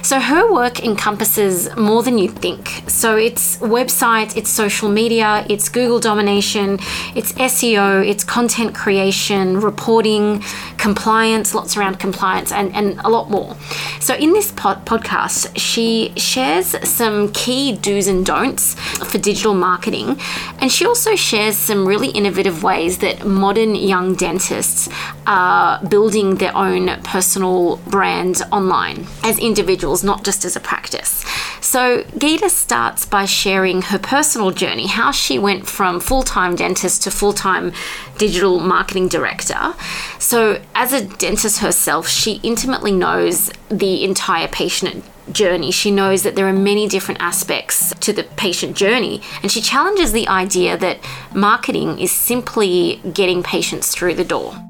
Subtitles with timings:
[0.03, 2.83] So her work encompasses more than you think.
[2.87, 6.79] So it's websites, it's social media, it's Google domination,
[7.15, 10.43] it's SEO, it's content creation, reporting,
[10.77, 13.55] compliance, lots around compliance, and, and a lot more.
[13.99, 18.75] So in this pod- podcast, she shares some key do's and don'ts
[19.09, 20.19] for digital marketing,
[20.59, 24.89] and she also shares some really innovative ways that modern young dentists
[25.25, 31.25] are building their own personal brand online as individuals, not just as a practice.
[31.61, 37.03] So, Geeta starts by sharing her personal journey, how she went from full time dentist
[37.03, 37.73] to full time
[38.17, 39.73] digital marketing director.
[40.19, 45.71] So, as a dentist herself, she intimately knows the entire patient journey.
[45.71, 50.11] She knows that there are many different aspects to the patient journey, and she challenges
[50.11, 50.99] the idea that
[51.33, 54.66] marketing is simply getting patients through the door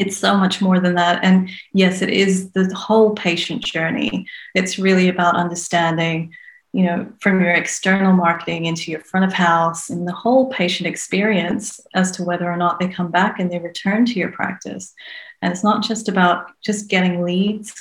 [0.00, 1.24] it's so much more than that.
[1.24, 4.26] And yes, it is the whole patient journey.
[4.54, 6.34] It's really about understanding,
[6.72, 10.86] you know, from your external marketing into your front of house and the whole patient
[10.86, 14.92] experience as to whether or not they come back and they return to your practice.
[15.40, 17.74] And it's not just about just getting leads,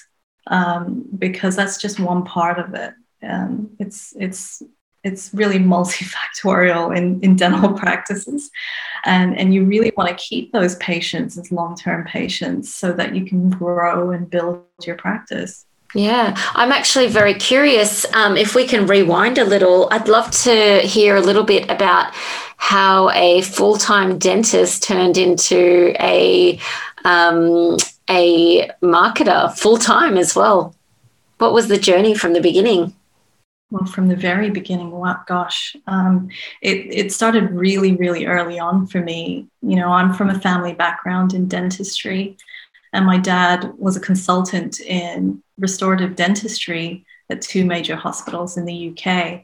[0.48, 2.94] um, because that's just one part of it.
[3.24, 4.62] Um, it's it's
[5.04, 8.50] it's really multifactorial in, in dental practices.
[9.06, 13.14] And, and you really want to keep those patients as long term patients so that
[13.16, 15.66] you can grow and build your practice.
[15.96, 19.88] Yeah, I'm actually very curious um, if we can rewind a little.
[19.92, 22.14] I'd love to hear a little bit about
[22.58, 26.60] how a full time dentist turned into a
[27.06, 27.78] um,
[28.10, 30.74] a marketer full time as well.
[31.38, 32.96] What was the journey from the beginning?
[33.74, 36.30] Well, from the very beginning, what gosh, um,
[36.62, 39.48] it, it started really, really early on for me.
[39.64, 42.38] You know, I'm from a family background in dentistry,
[42.94, 48.90] and my dad was a consultant in restorative dentistry at two major hospitals in the
[48.92, 49.44] UK.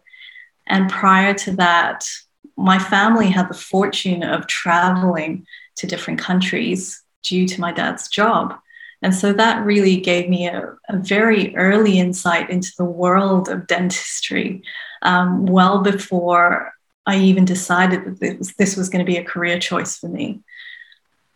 [0.68, 2.08] And prior to that,
[2.56, 5.48] my family had the fortune of traveling
[5.78, 8.60] to different countries due to my dad's job.
[9.02, 13.68] And so that really gave me a, a very early insight into the world of
[13.68, 14.62] dentistry,
[15.02, 16.74] um, well before
[17.06, 20.42] I even decided that this, this was going to be a career choice for me.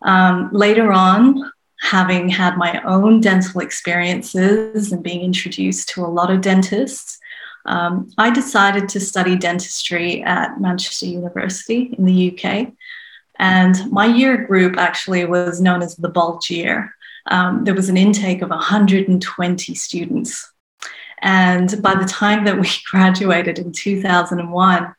[0.02, 6.29] Um, later on, having had my own dental experiences and being introduced to a lot
[6.29, 7.19] of dentists,
[7.66, 12.73] um, I decided to study dentistry at Manchester University in the UK.
[13.40, 16.94] And my year group actually was known as the Bulge Year
[17.28, 20.51] um, there was an intake of 120 students.
[21.22, 24.95] And by the time that we graduated in 2001,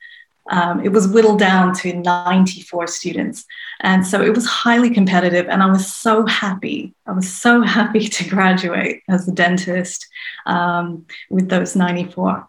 [0.51, 3.47] um, it was whittled down to 94 students.
[3.81, 5.49] And so it was highly competitive.
[5.49, 6.95] And I was so happy.
[7.07, 10.07] I was so happy to graduate as a dentist
[10.47, 12.47] um, with those 94.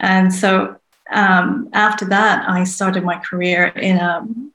[0.00, 0.76] And so
[1.12, 4.52] um, after that, I started my career in, um,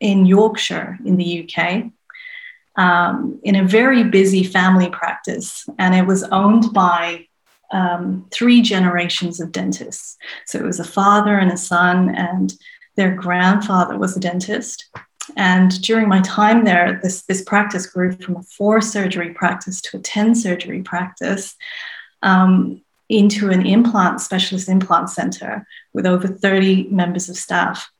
[0.00, 1.92] in Yorkshire in the UK
[2.76, 7.26] um, in a very busy family practice, and it was owned by
[7.72, 10.16] um, three generations of dentists.
[10.46, 12.52] So it was a father and a son, and
[12.96, 14.90] their grandfather was a dentist.
[15.36, 19.98] And during my time there, this, this practice grew from a four surgery practice to
[19.98, 21.54] a 10 surgery practice
[22.22, 27.90] um, into an implant specialist implant center with over 30 members of staff.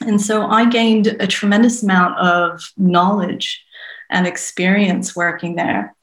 [0.00, 3.64] And so I gained a tremendous amount of knowledge
[4.10, 5.94] and experience working there.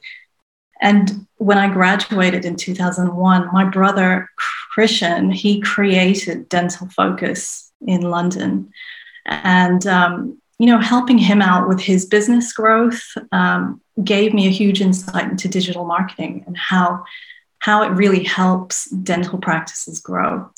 [0.80, 4.28] And when I graduated in 2001, my brother
[4.76, 8.70] Krishan, he created Dental Focus in London.
[9.26, 13.02] And, um, you know, helping him out with his business growth
[13.32, 17.04] um, gave me a huge insight into digital marketing and how,
[17.58, 20.50] how it really helps dental practices grow.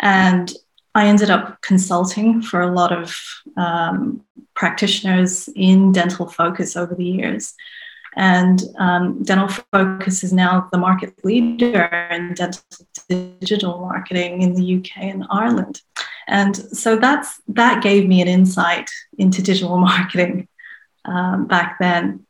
[0.00, 0.52] And
[0.94, 3.16] I ended up consulting for a lot of
[3.56, 4.24] um,
[4.54, 7.54] practitioners in dental focus over the years.
[8.14, 12.62] And um, Dental Focus is now the market leader in dental
[13.08, 15.80] digital marketing in the UK and Ireland.
[16.28, 20.48] And so that's that gave me an insight into digital marketing
[21.06, 22.26] um, back then.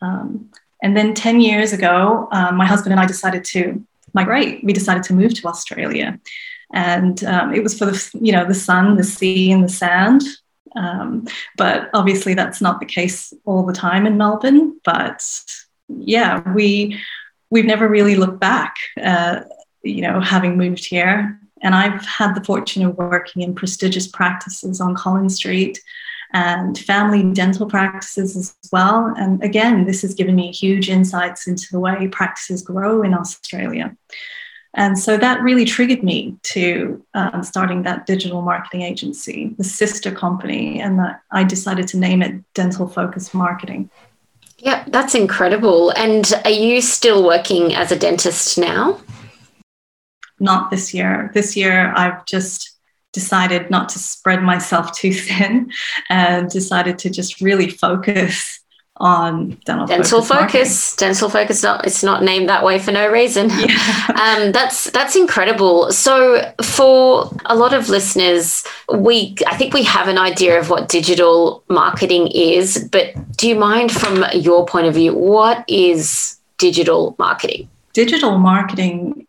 [0.00, 0.50] Um,
[0.82, 3.84] and then 10 years ago, um, my husband and I decided to
[4.14, 4.64] migrate.
[4.64, 6.18] We decided to move to Australia.
[6.72, 10.22] And um, it was for the, you know, the sun, the sea, and the sand.
[10.74, 11.26] Um,
[11.56, 14.78] but obviously, that's not the case all the time in Melbourne.
[14.84, 15.24] But
[15.88, 17.00] yeah, we
[17.50, 18.76] we've never really looked back.
[19.00, 19.40] Uh,
[19.82, 24.80] you know, having moved here, and I've had the fortune of working in prestigious practices
[24.80, 25.80] on Collins Street
[26.32, 29.14] and family dental practices as well.
[29.16, 33.96] And again, this has given me huge insights into the way practices grow in Australia.
[34.76, 40.12] And so that really triggered me to um, starting that digital marketing agency, the sister
[40.12, 43.88] company, and that I decided to name it Dental Focus Marketing.
[44.58, 45.90] Yeah, that's incredible.
[45.96, 49.00] And are you still working as a dentist now?
[50.38, 51.30] Not this year.
[51.32, 52.76] This year, I've just
[53.14, 55.72] decided not to spread myself too thin
[56.10, 58.60] and decided to just really focus
[58.98, 60.52] on dental, dental focus.
[60.52, 64.06] focus dental focus not, it's not named that way for no reason yeah.
[64.38, 68.64] um, that's that's incredible so for a lot of listeners
[68.94, 73.54] we i think we have an idea of what digital marketing is but do you
[73.54, 79.25] mind from your point of view what is digital marketing digital marketing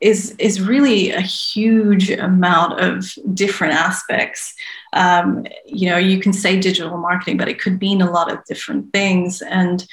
[0.00, 4.54] is is really a huge amount of different aspects.
[4.92, 8.44] Um, you know, you can say digital marketing, but it could mean a lot of
[8.44, 9.42] different things.
[9.42, 9.86] And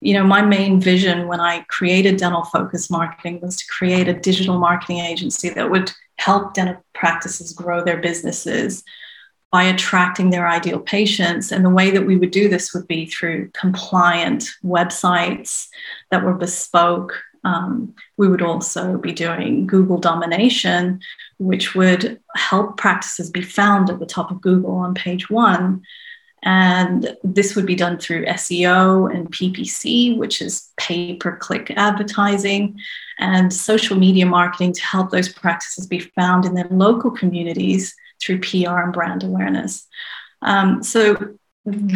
[0.00, 4.14] you know, my main vision when I created Dental Focus Marketing was to create a
[4.14, 8.84] digital marketing agency that would help dental practices grow their businesses
[9.50, 11.50] by attracting their ideal patients.
[11.50, 15.68] And the way that we would do this would be through compliant websites
[16.10, 21.00] that were bespoke um, we would also be doing Google domination,
[21.38, 25.82] which would help practices be found at the top of Google on page one.
[26.42, 32.78] And this would be done through SEO and PPC, which is pay per click advertising,
[33.18, 38.40] and social media marketing to help those practices be found in their local communities through
[38.40, 39.86] PR and brand awareness.
[40.42, 41.34] Um, so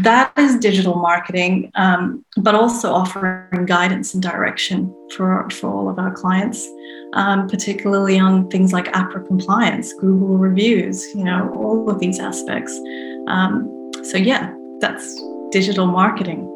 [0.03, 5.99] that is digital marketing, um, but also offering guidance and direction for, for all of
[5.99, 6.69] our clients,
[7.15, 12.73] um, particularly on things like AHPRA compliance, Google reviews, you know, all of these aspects.
[13.29, 16.49] Um, so, yeah, that's digital marketing.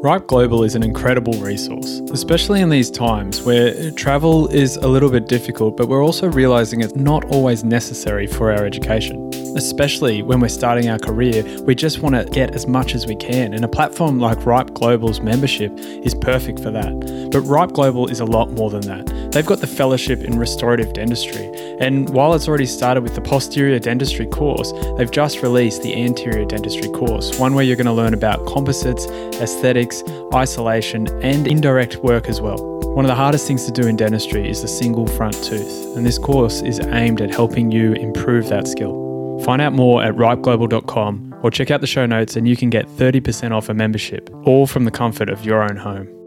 [0.00, 5.10] Ripe Global is an incredible resource, especially in these times where travel is a little
[5.10, 9.27] bit difficult, but we're also realizing it's not always necessary for our education.
[9.58, 13.16] Especially when we're starting our career, we just want to get as much as we
[13.16, 17.28] can, and a platform like Ripe Global's membership is perfect for that.
[17.32, 19.32] But Ripe Global is a lot more than that.
[19.32, 21.50] They've got the fellowship in restorative dentistry,
[21.80, 26.44] and while it's already started with the posterior dentistry course, they've just released the anterior
[26.44, 29.06] dentistry course, one where you're going to learn about composites,
[29.42, 32.58] aesthetics, isolation, and indirect work as well.
[32.94, 36.06] One of the hardest things to do in dentistry is the single front tooth, and
[36.06, 39.07] this course is aimed at helping you improve that skill.
[39.44, 42.86] Find out more at ripeglobal.com or check out the show notes and you can get
[42.86, 46.18] 30% off a membership, all from the comfort of your own home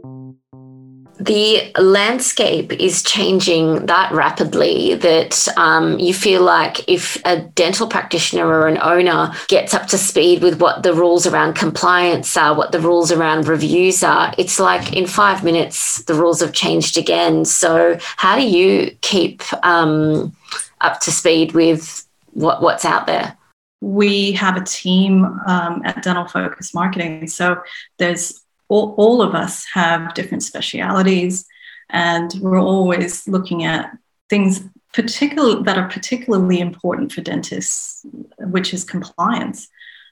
[1.21, 8.47] the landscape is changing that rapidly that um, you feel like if a dental practitioner
[8.47, 12.71] or an owner gets up to speed with what the rules around compliance are, what
[12.71, 17.45] the rules around reviews are, it's like in five minutes the rules have changed again.
[17.45, 20.35] So, how do you keep um,
[20.81, 23.37] up to speed with what, what's out there?
[23.81, 27.27] We have a team um, at Dental Focus Marketing.
[27.27, 27.61] So,
[27.97, 31.45] there's all, all of us have different specialities
[31.89, 33.91] and we're always looking at
[34.29, 34.61] things
[34.93, 38.05] particular that are particularly important for dentists,
[38.39, 39.67] which is compliance.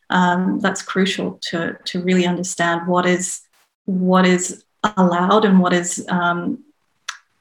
[0.10, 3.42] Um, that's crucial to, to really understand what is
[3.86, 6.64] what is allowed and what is um,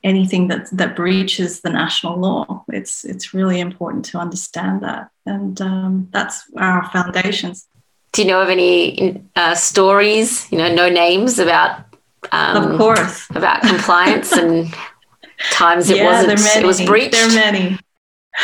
[0.04, 2.64] anything that that breaches the national law.
[2.68, 7.68] It's it's really important to understand that, and um, that's our foundations
[8.12, 10.50] do you know of any uh, stories?
[10.50, 11.84] You know, no names about
[12.32, 14.74] um, of course about compliance and
[15.52, 17.12] times it yeah, wasn't it was breached.
[17.12, 17.78] There are many.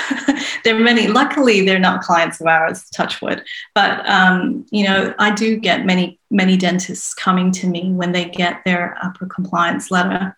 [0.64, 1.08] there are many.
[1.08, 2.88] Luckily, they're not clients of ours.
[2.90, 3.42] Touchwood,
[3.74, 8.26] but um, you know, I do get many many dentists coming to me when they
[8.26, 10.36] get their AHPRA compliance letter.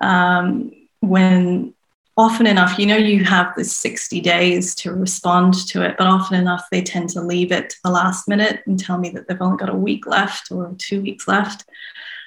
[0.00, 1.74] Um, when
[2.16, 6.38] often enough, you know, you have the 60 days to respond to it, but often
[6.38, 9.40] enough, they tend to leave it to the last minute and tell me that they've
[9.40, 11.64] only got a week left or two weeks left.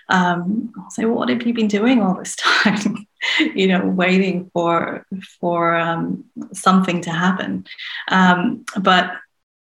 [0.08, 3.06] Um, I'll say, well, what have you been doing all this time?
[3.40, 5.06] you know, waiting for
[5.40, 7.66] for um, something to happen.
[8.08, 9.12] Um, but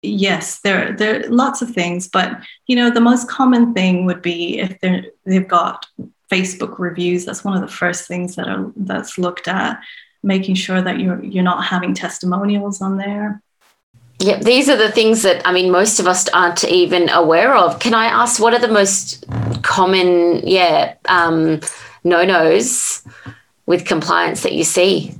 [0.02, 2.08] yes, there there are lots of things.
[2.08, 5.86] But you know, the most common thing would be if they they've got
[6.31, 7.25] Facebook reviews.
[7.25, 9.79] That's one of the first things that are that's looked at.
[10.24, 13.41] Making sure that you're you're not having testimonials on there.
[14.19, 17.79] Yep, these are the things that I mean most of us aren't even aware of.
[17.79, 19.24] Can I ask what are the most
[19.62, 21.62] common, yeah, um,
[22.03, 23.03] no nos
[23.67, 25.13] with compliance that you see?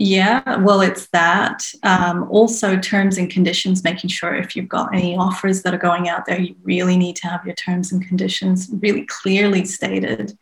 [0.00, 1.68] Yeah, well, it's that.
[1.82, 6.08] Um, also, terms and conditions, making sure if you've got any offers that are going
[6.08, 10.38] out there, you really need to have your terms and conditions really clearly stated.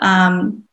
[0.00, 0.64] Um,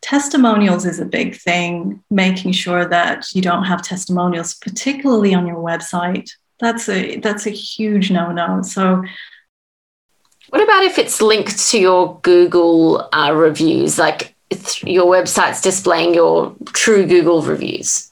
[0.00, 5.58] testimonials is a big thing, making sure that you don't have testimonials, particularly on your
[5.58, 6.32] website.
[6.58, 8.62] That's a that's a huge no-no.
[8.62, 9.04] So
[10.48, 14.34] what about if it's linked to your Google uh, reviews, like
[14.84, 18.10] your website's displaying your true Google reviews?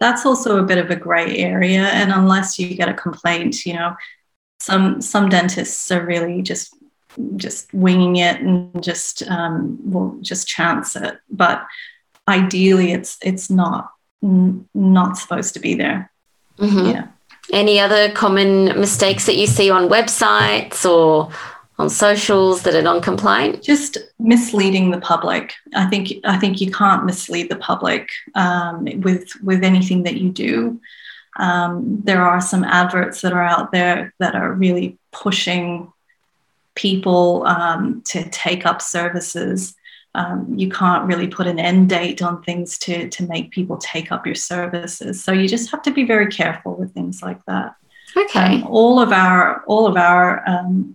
[0.00, 3.74] That's also a bit of a gray area, and unless you get a complaint, you
[3.74, 3.94] know,
[4.60, 6.74] some some dentists are really just
[7.36, 11.18] just winging it and just um, will just chance it.
[11.30, 11.64] But
[12.28, 13.90] ideally, it's it's not
[14.22, 16.10] not supposed to be there.
[16.58, 16.86] Mm-hmm.
[16.86, 17.06] Yeah.
[17.52, 21.30] Any other common mistakes that you see on websites or
[21.78, 23.62] on socials that are non-compliant?
[23.62, 25.52] Just misleading the public.
[25.74, 30.30] I think I think you can't mislead the public um, with with anything that you
[30.30, 30.80] do.
[31.36, 35.92] Um, there are some adverts that are out there that are really pushing
[36.74, 39.74] people um, to take up services.
[40.14, 44.12] Um, you can't really put an end date on things to, to make people take
[44.12, 45.24] up your services.
[45.24, 47.74] So you just have to be very careful with things like that.
[48.16, 48.62] Okay.
[48.62, 50.94] Um, all of our all of our um,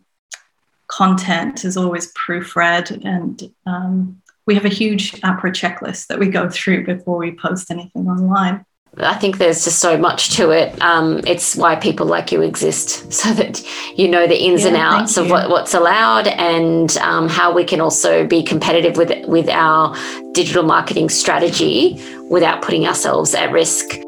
[0.90, 6.50] content is always proofread, and um, we have a huge AHPRA checklist that we go
[6.50, 8.66] through before we post anything online.
[8.98, 10.80] I think there's just so much to it.
[10.82, 13.64] Um, it's why people like you exist, so that
[13.98, 17.64] you know the ins yeah, and outs of what, what's allowed and um, how we
[17.64, 19.96] can also be competitive with with our
[20.34, 24.00] digital marketing strategy without putting ourselves at risk.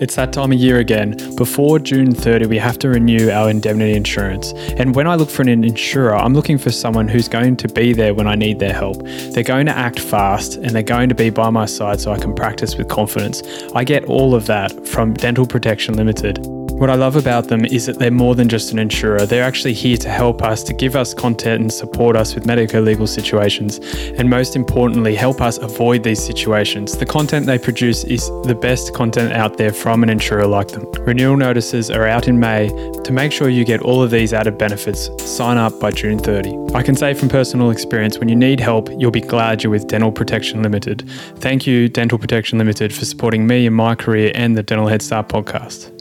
[0.00, 1.14] It's that time of year again.
[1.36, 4.52] Before June 30, we have to renew our indemnity insurance.
[4.78, 7.92] And when I look for an insurer, I'm looking for someone who's going to be
[7.92, 9.02] there when I need their help.
[9.32, 12.18] They're going to act fast and they're going to be by my side so I
[12.18, 13.42] can practice with confidence.
[13.74, 16.59] I get all of that from Dental Protection Limited.
[16.80, 19.26] What I love about them is that they're more than just an insurer.
[19.26, 22.80] They're actually here to help us, to give us content and support us with medico
[22.80, 23.80] legal situations,
[24.16, 26.96] and most importantly, help us avoid these situations.
[26.96, 30.90] The content they produce is the best content out there from an insurer like them.
[31.04, 32.68] Renewal notices are out in May.
[33.04, 36.74] To make sure you get all of these added benefits, sign up by June 30.
[36.74, 39.86] I can say from personal experience, when you need help, you'll be glad you're with
[39.86, 41.06] Dental Protection Limited.
[41.40, 45.02] Thank you, Dental Protection Limited, for supporting me in my career and the Dental Head
[45.02, 45.99] Start podcast.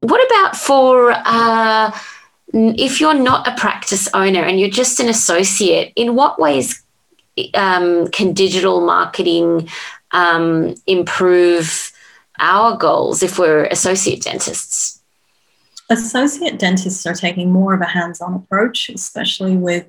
[0.00, 1.96] What about for uh,
[2.52, 5.92] if you're not a practice owner and you're just an associate?
[5.94, 6.82] In what ways
[7.54, 9.68] um, can digital marketing
[10.12, 11.92] um, improve
[12.38, 15.02] our goals if we're associate dentists?
[15.90, 19.86] Associate dentists are taking more of a hands on approach, especially with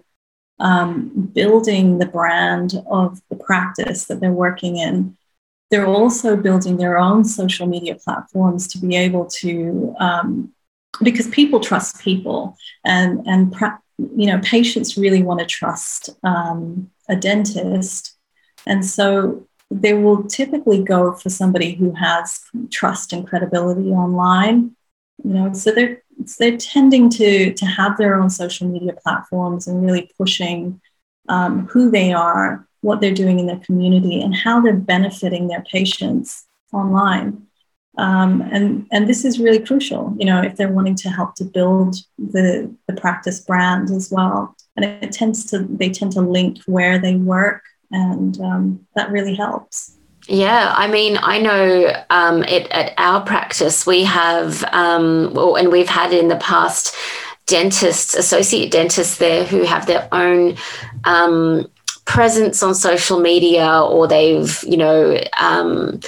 [0.60, 5.16] um, building the brand of the practice that they're working in
[5.72, 10.54] they're also building their own social media platforms to be able to um,
[11.02, 13.56] because people trust people and and
[14.16, 18.18] you know patients really want to trust um, a dentist.
[18.68, 24.76] And so they will typically go for somebody who has trust and credibility online
[25.24, 26.02] you know so they're
[26.40, 30.80] they're tending to to have their own social media platforms and really pushing
[31.30, 35.64] um, who they are what they're doing in their community and how they're benefiting their
[35.72, 37.48] patients online.
[37.98, 41.44] Um, and, and this is really crucial, you know, if they're wanting to help to
[41.44, 44.56] build the, the practice brand as well.
[44.76, 47.62] And it tends to, they tend to link where they work
[47.92, 49.98] and um, that really helps.
[50.28, 55.72] Yeah, I mean, I know um, it, at our practice, we have, um, well, and
[55.72, 56.96] we've had in the past
[57.48, 60.56] dentists, associate dentists there who have their own
[61.04, 61.68] um,
[62.12, 66.00] presence on social media or they've, you know, um,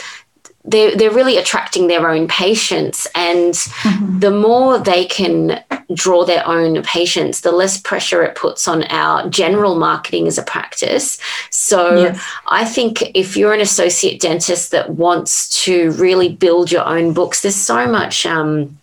[0.66, 3.08] they're, they're really attracting their own patients.
[3.16, 4.20] And mm-hmm.
[4.20, 9.30] the more they can draw their own patients, the less pressure it puts on our
[9.30, 11.20] general marketing as a practice.
[11.50, 12.24] So yes.
[12.48, 17.42] I think if you're an associate dentist that wants to really build your own books,
[17.42, 18.26] there's so much.
[18.26, 18.78] Um,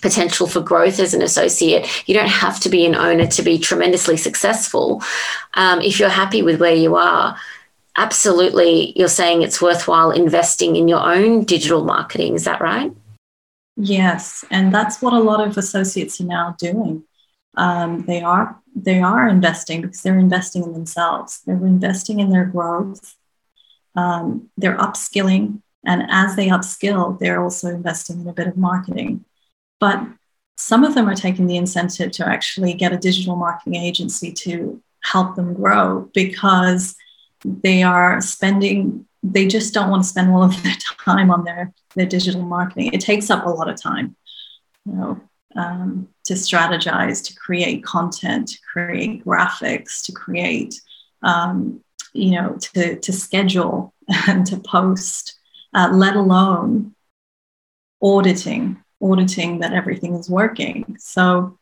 [0.00, 2.08] potential for growth as an associate.
[2.08, 5.02] You don't have to be an owner to be tremendously successful.
[5.54, 7.36] Um, if you're happy with where you are,
[7.96, 12.34] absolutely you're saying it's worthwhile investing in your own digital marketing.
[12.34, 12.92] Is that right?
[13.76, 17.04] Yes, and that's what a lot of associates are now doing.
[17.56, 21.40] Um, they are they are investing because they're investing in themselves.
[21.44, 23.16] They're investing in their growth.
[23.96, 29.24] Um, they're upskilling, and as they upskill, they're also investing in a bit of marketing.
[29.80, 30.06] But
[30.56, 34.82] some of them are taking the incentive to actually get a digital marketing agency to
[35.02, 36.94] help them grow because
[37.44, 41.72] they are spending they just don't want to spend all of their time on their
[41.94, 42.90] their digital marketing.
[42.92, 44.16] It takes up a lot of time
[44.86, 45.20] you know
[45.56, 50.80] um, to strategize to create content to create graphics to create
[51.22, 51.80] um,
[52.12, 53.94] you know to, to schedule
[54.28, 55.38] and to post
[55.74, 56.94] uh, let alone
[58.02, 61.58] auditing auditing that everything is working so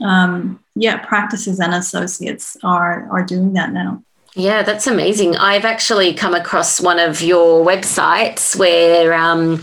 [0.00, 4.02] um, yeah practices and associates are are doing that now
[4.36, 5.36] yeah, that's amazing.
[5.36, 9.60] I've actually come across one of your websites where um,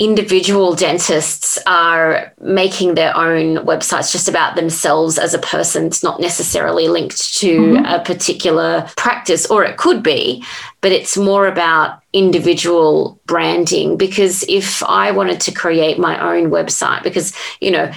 [0.00, 5.86] individual dentists are making their own websites just about themselves as a person.
[5.86, 7.84] It's not necessarily linked to mm-hmm.
[7.84, 10.42] a particular practice, or it could be,
[10.80, 13.98] but it's more about individual branding.
[13.98, 17.92] Because if I wanted to create my own website, because, you know,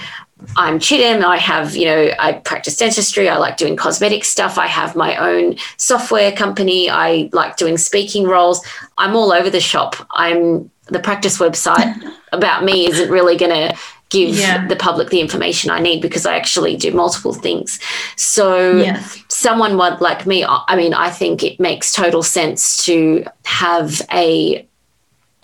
[0.56, 1.24] I'm Chidem.
[1.24, 3.28] I have, you know, I practice dentistry.
[3.28, 4.58] I like doing cosmetic stuff.
[4.58, 6.90] I have my own software company.
[6.90, 8.64] I like doing speaking roles.
[8.98, 9.96] I'm all over the shop.
[10.10, 11.94] I'm the practice website
[12.32, 13.76] about me isn't really going to
[14.10, 14.66] give yeah.
[14.66, 17.80] the public the information I need because I actually do multiple things.
[18.16, 19.22] So, yes.
[19.28, 24.68] someone like me, I mean, I think it makes total sense to have a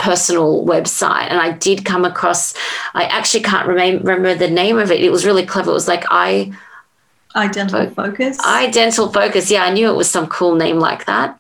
[0.01, 2.55] personal website and I did come across
[2.95, 5.01] I actually can't remember the name of it.
[5.01, 5.71] It was really clever.
[5.71, 6.53] It was like I
[7.37, 8.39] iDental Focus.
[8.39, 9.51] iDental Focus.
[9.51, 11.39] Yeah, I knew it was some cool name like that.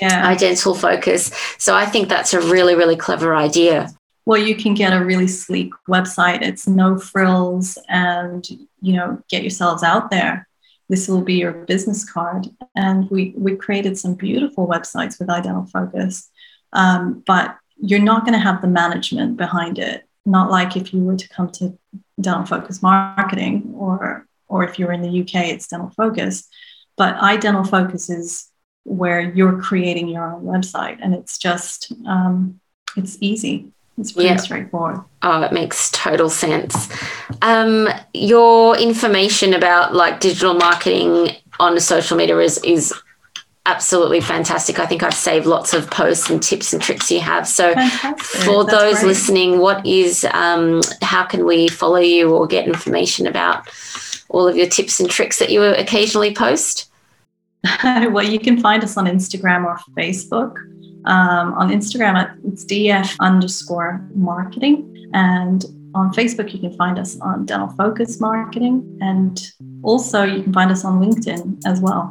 [0.00, 0.34] Yeah.
[0.34, 1.30] iDental Focus.
[1.58, 3.90] So I think that's a really really clever idea.
[4.24, 6.42] Well, you can get a really sleek website.
[6.42, 8.46] It's no frills and
[8.80, 10.46] you know, get yourselves out there.
[10.88, 12.46] This will be your business card.
[12.74, 16.30] And we we created some beautiful websites with iDental Focus.
[16.72, 20.06] Um, but you're not going to have the management behind it.
[20.26, 21.78] Not like if you were to come to
[22.20, 26.48] Dental Focus Marketing or or if you're in the UK, it's Dental Focus.
[26.96, 28.48] But iDental Focus is
[28.84, 32.60] where you're creating your own website, and it's just um,
[32.96, 33.70] it's easy.
[33.98, 35.00] It's pretty straightforward.
[35.22, 36.88] Oh, it makes total sense.
[37.42, 42.92] Um, your information about like digital marketing on social media is is
[43.68, 44.78] absolutely fantastic.
[44.78, 47.46] I think I've saved lots of posts and tips and tricks you have.
[47.46, 48.40] So, fantastic.
[48.40, 49.08] for That's those great.
[49.08, 53.68] listening, what is, um, how can we follow you or get information about
[54.30, 56.90] all of your tips and tricks that you occasionally post?
[57.84, 60.56] well, you can find us on Instagram or Facebook.
[61.04, 65.08] Um, on Instagram, it's DF underscore marketing.
[65.12, 68.98] And on Facebook, you can find us on Dental Focus Marketing.
[69.02, 69.38] And
[69.82, 72.10] also, you can find us on LinkedIn as well.